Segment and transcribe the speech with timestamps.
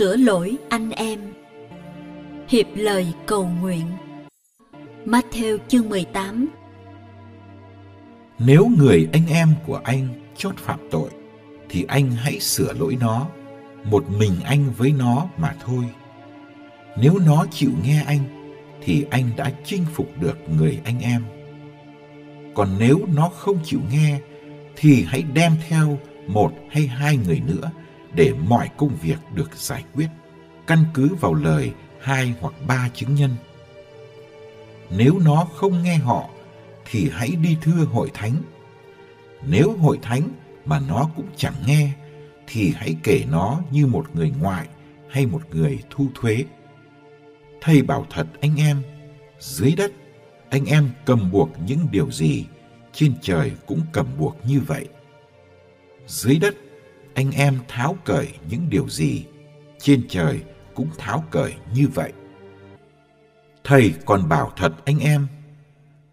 [0.00, 1.20] Sửa lỗi anh em
[2.48, 3.84] hiệp lời cầu nguyện
[5.04, 6.48] Matthew chương 18
[8.38, 11.10] Nếu người anh em của anh chót phạm tội,
[11.68, 13.26] thì anh hãy sửa lỗi nó,
[13.84, 15.84] một mình anh với nó mà thôi.
[16.96, 21.24] Nếu nó chịu nghe anh, thì anh đã chinh phục được người anh em.
[22.54, 24.20] Còn nếu nó không chịu nghe,
[24.76, 27.70] thì hãy đem theo một hay hai người nữa
[28.14, 30.08] để mọi công việc được giải quyết
[30.70, 33.30] căn cứ vào lời hai hoặc ba chứng nhân.
[34.90, 36.28] Nếu nó không nghe họ
[36.90, 38.36] thì hãy đi thưa hội thánh.
[39.46, 40.28] Nếu hội thánh
[40.64, 41.90] mà nó cũng chẳng nghe
[42.46, 44.68] thì hãy kể nó như một người ngoại
[45.08, 46.44] hay một người thu thuế.
[47.60, 48.82] Thầy bảo thật anh em,
[49.38, 49.92] dưới đất
[50.50, 52.44] anh em cầm buộc những điều gì,
[52.92, 54.88] trên trời cũng cầm buộc như vậy.
[56.06, 56.54] Dưới đất
[57.14, 59.24] anh em tháo cởi những điều gì,
[59.80, 60.42] trên trời
[60.74, 62.12] cũng tháo cởi như vậy.
[63.64, 65.26] Thầy còn bảo thật anh em,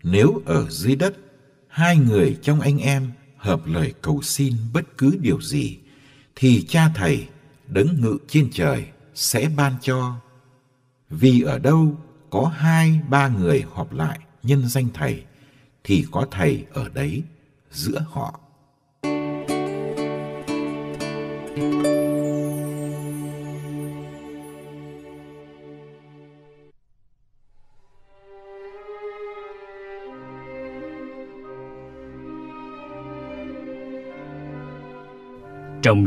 [0.04, 1.14] nếu ở dưới đất,
[1.68, 5.78] hai người trong anh em hợp lời cầu xin bất cứ điều gì,
[6.36, 7.28] thì cha thầy
[7.68, 10.16] đấng ngự trên trời sẽ ban cho.
[11.10, 11.96] Vì ở đâu
[12.30, 15.24] có hai ba người họp lại nhân danh thầy,
[15.84, 17.24] thì có thầy ở đấy
[17.72, 18.40] giữa họ.
[21.58, 21.64] Trong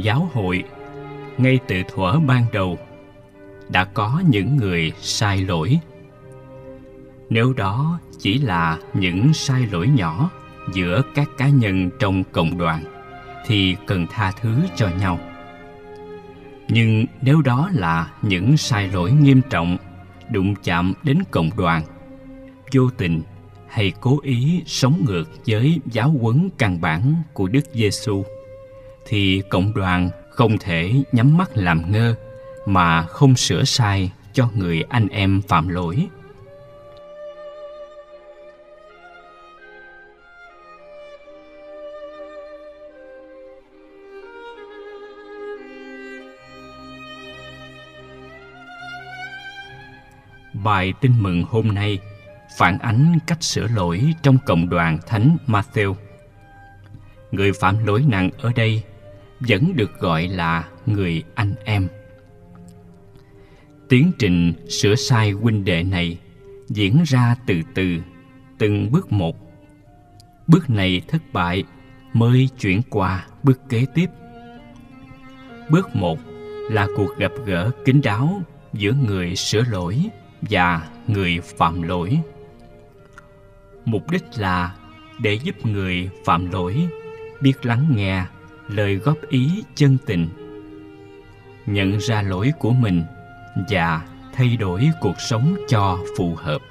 [0.05, 0.65] giáo hội,
[1.39, 2.79] ngay từ thuở ban đầu,
[3.69, 5.81] đã có những người sai lỗi.
[7.31, 10.31] Nếu đó chỉ là những sai lỗi nhỏ
[10.73, 12.85] giữa các cá nhân trong cộng đoàn,
[13.47, 15.19] thì cần tha thứ cho nhau.
[16.73, 19.77] Nhưng nếu đó là những sai lỗi nghiêm trọng
[20.31, 21.83] đụng chạm đến cộng đoàn,
[22.75, 23.23] vô tình
[23.69, 28.25] hay cố ý sống ngược với giáo huấn căn bản của Đức Giêsu
[29.07, 32.15] thì cộng đoàn không thể nhắm mắt làm ngơ
[32.67, 36.09] mà không sửa sai cho người anh em phạm lỗi.
[50.65, 51.99] Bài tin mừng hôm nay
[52.57, 55.95] phản ánh cách sửa lỗi trong cộng đoàn Thánh Matthew.
[57.31, 58.83] Người phạm lỗi nặng ở đây
[59.41, 61.89] vẫn được gọi là người anh em.
[63.89, 66.19] Tiến trình sửa sai huynh đệ này
[66.69, 67.97] diễn ra từ từ,
[68.59, 69.37] từng bước một.
[70.47, 71.65] Bước này thất bại
[72.13, 74.07] mới chuyển qua bước kế tiếp.
[75.71, 76.19] Bước một
[76.71, 78.43] là cuộc gặp gỡ kín đáo
[78.73, 80.11] giữa người sửa lỗi
[80.43, 82.19] và người phạm lỗi.
[83.85, 84.75] Mục đích là
[85.19, 86.89] để giúp người phạm lỗi
[87.41, 88.25] biết lắng nghe
[88.69, 90.29] lời góp ý chân tình,
[91.67, 93.05] nhận ra lỗi của mình
[93.71, 96.63] và thay đổi cuộc sống cho phù hợp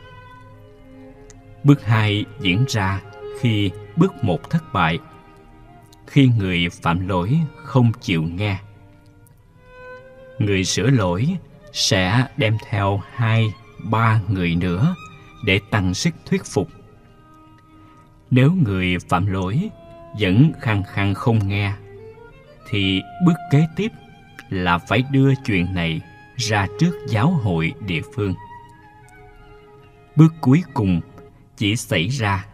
[1.63, 3.01] bước hai diễn ra
[3.39, 4.99] khi bước một thất bại,
[6.07, 8.59] khi người phạm lỗi không chịu nghe
[10.39, 11.37] người sửa lỗi
[11.73, 14.95] sẽ đem theo hai, ba người nữa
[15.45, 16.67] để tăng sức thuyết phục.
[18.31, 19.69] Nếu người phạm lỗi
[20.19, 21.73] vẫn khăng khăng không nghe,
[22.69, 23.91] thì bước kế tiếp
[24.49, 26.01] là phải đưa chuyện này
[26.37, 28.33] ra trước giáo hội địa phương.
[30.15, 31.01] Bước cuối cùng
[31.57, 32.45] chỉ xảy ra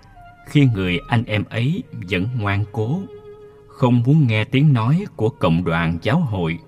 [0.45, 3.01] khi người anh em ấy vẫn ngoan cố,
[3.67, 6.59] không muốn nghe tiếng nói của cộng đoàn giáo hội,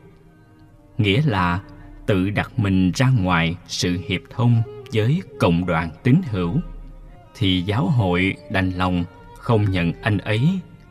[0.98, 1.60] nghĩa là
[2.08, 4.62] tự đặt mình ra ngoài sự hiệp thông
[4.94, 6.54] với cộng đoàn tín hữu,
[7.36, 9.04] thì giáo hội đành lòng
[9.38, 10.50] không nhận anh ấy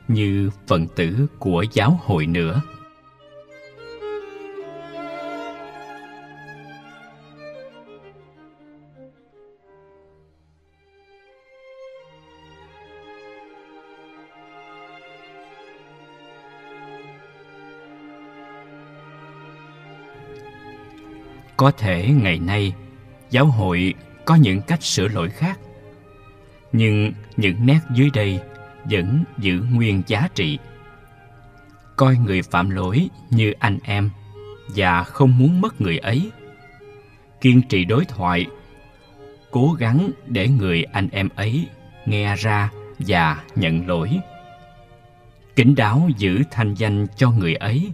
[0.08, 2.62] như phần tử của giáo hội nữa.
[21.56, 22.75] Có thể ngày nay,
[23.31, 23.94] giáo hội
[24.25, 25.58] có những cách sửa lỗi khác.
[26.73, 28.41] Nhưng những nét dưới đây
[28.85, 30.58] vẫn giữ nguyên giá trị.
[31.97, 34.11] Coi người phạm lỗi như anh em
[34.69, 36.31] và không muốn mất người ấy.
[37.41, 38.47] Kiên trì đối thoại,
[39.50, 41.67] cố gắng để người anh em ấy
[42.06, 44.19] nghe ra và nhận lỗi.
[45.56, 47.93] Kính đáo giữ thanh danh cho người ấy.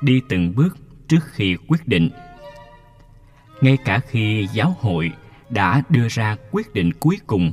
[0.00, 0.76] Đi từng bước
[1.08, 2.10] trước khi quyết định
[3.60, 5.12] ngay cả khi giáo hội
[5.50, 7.52] đã đưa ra quyết định cuối cùng,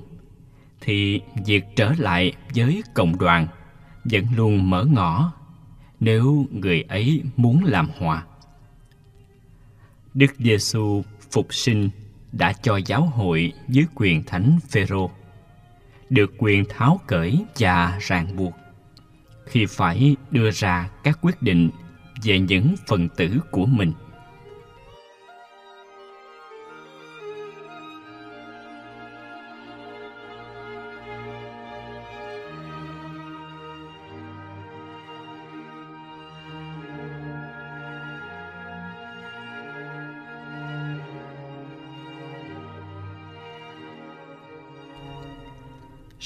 [0.82, 3.48] thì việc trở lại với cộng đoàn
[4.04, 5.34] vẫn luôn mở ngỏ
[6.00, 8.24] nếu người ấy muốn làm hòa.
[10.14, 11.90] Đức Giêsu phục sinh
[12.32, 15.12] đã cho giáo hội dưới quyền thánh Phêrô
[16.10, 18.54] được quyền tháo cởi và ràng buộc
[19.46, 21.70] khi phải đưa ra các quyết định
[22.24, 23.94] về những phần tử của mình.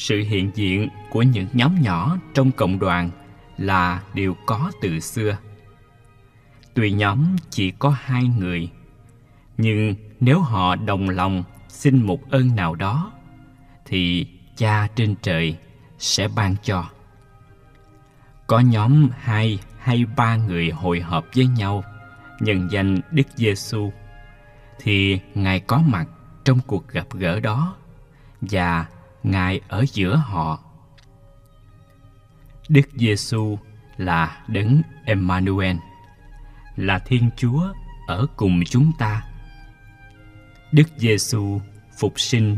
[0.02, 3.10] Sự hiện diện của những nhóm nhỏ trong cộng đoàn
[3.58, 5.38] là điều có từ xưa.
[6.74, 8.70] Tuy nhóm chỉ có hai người,
[9.58, 13.12] nhưng nếu họ đồng lòng xin một ơn nào đó,
[13.86, 14.28] thì
[14.58, 15.58] cha trên trời
[16.00, 16.86] sẽ ban cho.
[18.48, 21.84] Có nhóm hai hay ba người hội họp với nhau,
[22.40, 23.92] nhân danh đức giêsu
[24.80, 26.06] thì ngài có mặt
[26.44, 27.76] trong cuộc gặp gỡ đó
[28.42, 28.86] và
[29.24, 30.60] ngài ở giữa họ.
[32.70, 33.58] Đức giêsu
[33.98, 35.78] là đấng emmanuel
[36.76, 37.74] là thiên chúa
[38.08, 39.24] ở cùng chúng ta.
[40.72, 41.62] Đức giêsu
[41.98, 42.58] phục sinh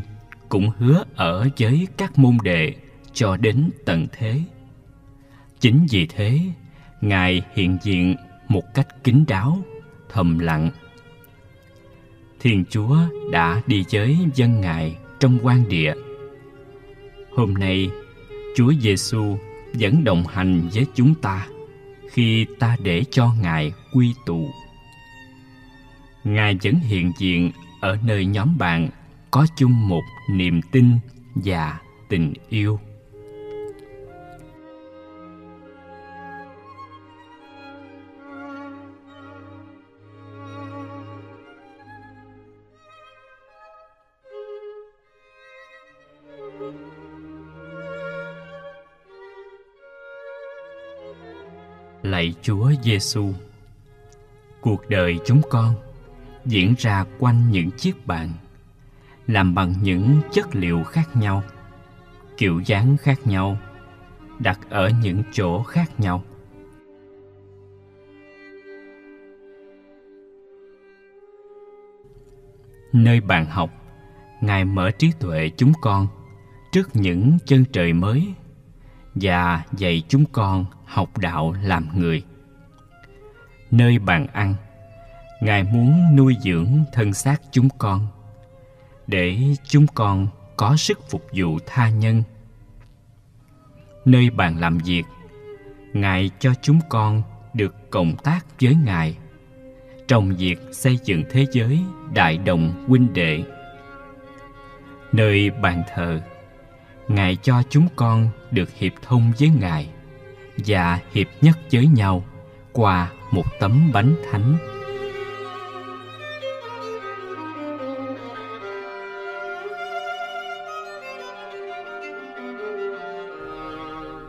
[0.49, 2.75] cũng hứa ở với các môn đệ
[3.13, 4.41] cho đến tận thế.
[5.59, 6.39] Chính vì thế,
[7.01, 8.15] ngài hiện diện
[8.47, 9.57] một cách kín đáo,
[10.09, 10.71] thầm lặng.
[12.39, 12.97] Thiên chúa
[13.31, 15.93] đã đi với dân ngài trong quan địa.
[17.35, 17.89] Hôm nay,
[18.55, 19.37] Chúa Giêsu
[19.73, 21.47] vẫn đồng hành với chúng ta
[22.11, 24.49] khi ta để cho Ngài quy tụ.
[26.23, 28.89] Ngài vẫn hiện diện ở nơi nhóm bạn
[29.31, 30.85] có chung một niềm tin
[31.35, 32.79] và tình yêu.
[52.03, 53.33] Lạy Chúa Giêsu.
[54.61, 55.75] Cuộc đời chúng con
[56.45, 58.29] diễn ra quanh những chiếc bàn
[59.27, 61.43] làm bằng những chất liệu khác nhau,
[62.37, 63.57] kiểu dáng khác nhau,
[64.39, 66.23] đặt ở những chỗ khác nhau.
[72.93, 73.69] Nơi bàn học,
[74.41, 76.07] Ngài mở trí tuệ chúng con
[76.71, 78.33] trước những chân trời mới
[79.15, 82.23] và dạy chúng con học đạo làm người.
[83.71, 84.55] Nơi bàn ăn,
[85.41, 88.07] Ngài muốn nuôi dưỡng thân xác chúng con
[89.07, 90.27] để chúng con
[90.57, 92.23] có sức phục vụ tha nhân.
[94.05, 95.03] Nơi bàn làm việc,
[95.93, 97.21] Ngài cho chúng con
[97.53, 99.17] được cộng tác với Ngài
[100.07, 101.79] trong việc xây dựng thế giới
[102.13, 103.43] đại đồng huynh đệ.
[105.11, 106.21] Nơi bàn thờ,
[107.07, 109.89] Ngài cho chúng con được hiệp thông với Ngài
[110.57, 112.23] và hiệp nhất với nhau
[112.71, 114.57] qua một tấm bánh thánh.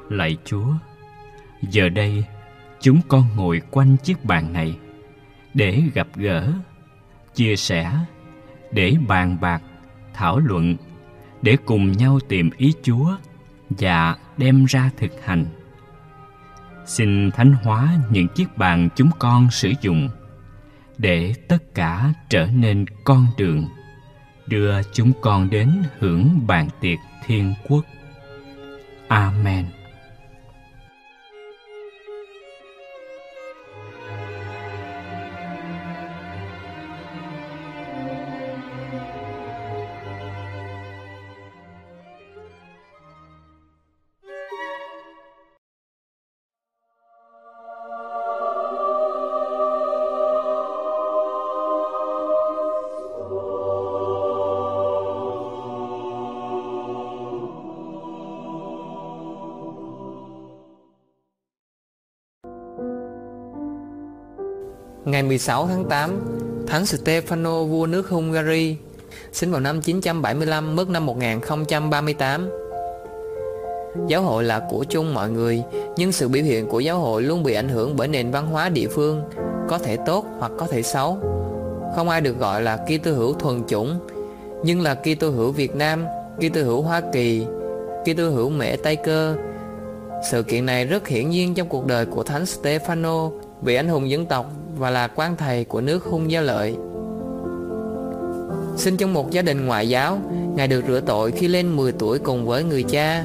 [0.08, 0.66] Lạy Chúa,
[1.62, 2.24] giờ đây
[2.80, 4.78] chúng con ngồi quanh chiếc bàn này
[5.54, 6.52] để gặp gỡ,
[7.34, 7.92] chia sẻ,
[8.72, 9.62] để bàn bạc,
[10.14, 10.76] thảo luận
[11.44, 13.16] để cùng nhau tìm ý Chúa
[13.70, 15.46] và đem ra thực hành.
[16.86, 20.08] Xin thánh hóa những chiếc bàn chúng con sử dụng
[20.98, 23.68] để tất cả trở nên con đường,
[24.46, 27.84] đưa chúng con đến hưởng bàn tiệc thiên quốc.
[29.08, 29.66] Amen.
[65.14, 66.20] Ngày 16 tháng 8,
[66.66, 68.76] Thánh Stefano vua nước Hungary,
[69.32, 72.50] sinh vào năm 975, mất năm 1038.
[74.08, 75.62] Giáo hội là của chung mọi người,
[75.96, 78.68] nhưng sự biểu hiện của giáo hội luôn bị ảnh hưởng bởi nền văn hóa
[78.68, 79.22] địa phương,
[79.68, 81.18] có thể tốt hoặc có thể xấu.
[81.96, 83.98] Không ai được gọi là Kitô hữu thuần chủng,
[84.64, 86.04] nhưng là Kitô hữu Việt Nam,
[86.36, 87.46] Kitô hữu Hoa Kỳ,
[88.04, 89.36] Kitô hữu Mễ Tây Cơ.
[90.30, 93.30] Sự kiện này rất hiển nhiên trong cuộc đời của Thánh Stefano,
[93.62, 94.46] vị anh hùng dân tộc
[94.78, 96.76] và là quan thầy của nước Hung Gia Lợi.
[98.76, 100.18] Sinh trong một gia đình ngoại giáo,
[100.54, 103.24] Ngài được rửa tội khi lên 10 tuổi cùng với người cha,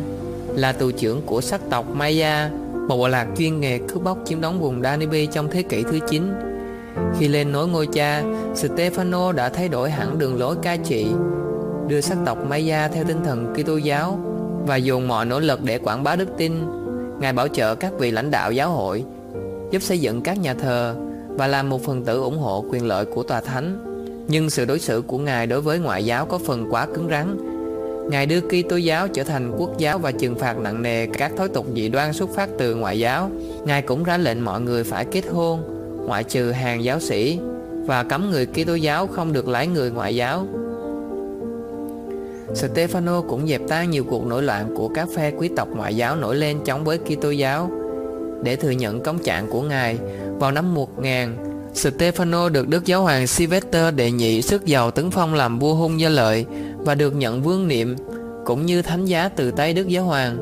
[0.56, 2.50] là tù trưởng của sắc tộc Maya,
[2.88, 6.00] một bộ lạc chuyên nghề cướp bóc chiếm đóng vùng Danube trong thế kỷ thứ
[6.10, 6.34] 9.
[7.20, 8.24] Khi lên nối ngôi cha,
[8.56, 11.08] Stefano đã thay đổi hẳn đường lối cai trị,
[11.88, 14.20] đưa sắc tộc Maya theo tinh thần Kitô giáo
[14.66, 16.54] và dùng mọi nỗ lực để quảng bá đức tin.
[17.20, 19.04] Ngài bảo trợ các vị lãnh đạo giáo hội,
[19.72, 20.96] giúp xây dựng các nhà thờ,
[21.40, 23.78] và là một phần tử ủng hộ quyền lợi của tòa thánh.
[24.28, 27.38] Nhưng sự đối xử của Ngài đối với ngoại giáo có phần quá cứng rắn.
[28.10, 31.50] Ngài đưa Kitô giáo trở thành quốc giáo và trừng phạt nặng nề các thói
[31.50, 33.32] tục dị đoan xuất phát từ ngoại giáo.
[33.66, 35.62] Ngài cũng ra lệnh mọi người phải kết hôn,
[36.08, 37.40] ngoại trừ hàng giáo sĩ
[37.86, 40.48] và cấm người Kitô giáo không được lấy người ngoại giáo.
[42.54, 46.16] Stefano cũng dẹp tan nhiều cuộc nổi loạn của các phe quý tộc ngoại giáo
[46.16, 47.72] nổi lên chống với Kitô giáo.
[48.44, 49.98] Để thừa nhận công trạng của Ngài,
[50.40, 51.30] vào năm 1000,
[51.74, 56.00] Stefano được Đức Giáo hoàng Sylvester đệ nhị sức giàu tấn phong làm vua hung
[56.00, 56.46] gia lợi
[56.78, 57.96] và được nhận vương niệm
[58.46, 60.38] cũng như thánh giá từ tay Đức Giáo hoàng.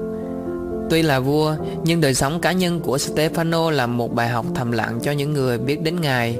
[0.89, 4.71] Tuy là vua, nhưng đời sống cá nhân của Stefano là một bài học thầm
[4.71, 6.39] lặng cho những người biết đến Ngài.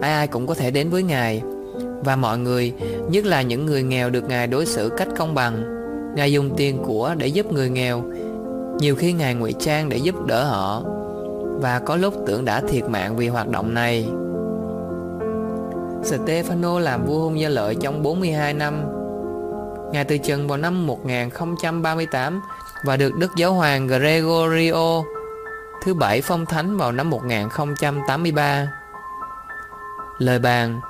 [0.00, 1.42] Ai ai cũng có thể đến với Ngài.
[2.04, 2.72] Và mọi người,
[3.10, 5.64] nhất là những người nghèo được Ngài đối xử cách công bằng.
[6.16, 8.02] Ngài dùng tiền của để giúp người nghèo.
[8.78, 10.82] Nhiều khi Ngài ngụy trang để giúp đỡ họ
[11.60, 14.08] và có lúc tưởng đã thiệt mạng vì hoạt động này.
[16.02, 18.84] Stefano làm vua hung gia lợi trong 42 năm.
[19.92, 22.40] Ngài từ trần vào năm 1038
[22.84, 25.02] và được Đức Giáo hoàng Gregorio
[25.86, 28.68] thứ bảy phong thánh vào năm 1083.
[30.18, 30.80] Lời bàn,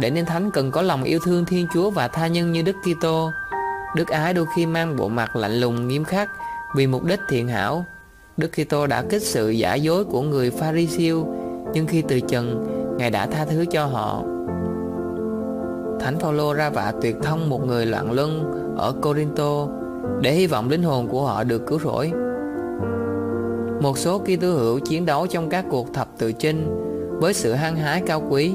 [0.00, 2.76] Để nên thánh cần có lòng yêu thương Thiên Chúa và tha nhân như Đức
[2.82, 3.30] Kitô.
[3.96, 6.30] Đức ái đôi khi mang bộ mặt lạnh lùng, nghiêm khắc
[6.76, 7.86] vì mục đích thiện hảo
[8.36, 11.26] Đức Kitô đã kích sự giả dối của người pha ri siêu
[11.72, 12.66] nhưng khi từ trần,
[12.98, 14.22] Ngài đã tha thứ cho họ.
[16.00, 19.66] Thánh Phaolô ra vạ tuyệt thông một người loạn luân ở Corinto
[20.20, 22.12] để hy vọng linh hồn của họ được cứu rỗi.
[23.80, 26.66] Một số Kitô hữu chiến đấu trong các cuộc thập tự chinh
[27.20, 28.52] với sự hăng hái cao quý,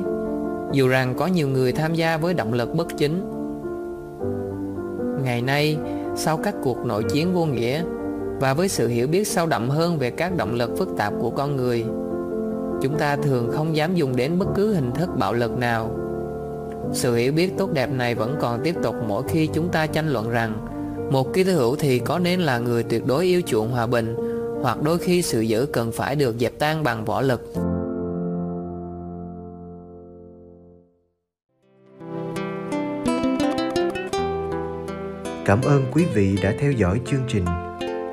[0.71, 3.31] dù rằng có nhiều người tham gia với động lực bất chính.
[5.23, 5.77] Ngày nay,
[6.15, 7.83] sau các cuộc nội chiến vô nghĩa,
[8.39, 11.29] và với sự hiểu biết sâu đậm hơn về các động lực phức tạp của
[11.29, 11.85] con người,
[12.81, 15.91] chúng ta thường không dám dùng đến bất cứ hình thức bạo lực nào.
[16.93, 20.09] Sự hiểu biết tốt đẹp này vẫn còn tiếp tục mỗi khi chúng ta tranh
[20.09, 20.67] luận rằng
[21.11, 24.15] một ký hữu thì có nên là người tuyệt đối yêu chuộng hòa bình,
[24.61, 27.53] hoặc đôi khi sự dữ cần phải được dẹp tan bằng võ lực.
[35.45, 37.45] Cảm ơn quý vị đã theo dõi chương trình.